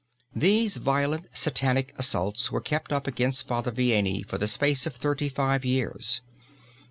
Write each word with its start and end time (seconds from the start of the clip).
These 0.35 0.77
violent 0.77 1.27
satanic 1.35 1.93
assaults 1.95 2.51
were 2.51 2.59
kept 2.59 2.91
up 2.91 3.05
against 3.05 3.47
Father 3.47 3.71
Vianney 3.71 4.25
for 4.25 4.39
the 4.39 4.47
space 4.47 4.87
of 4.87 4.95
thirty 4.95 5.29
five 5.29 5.63
years. 5.63 6.21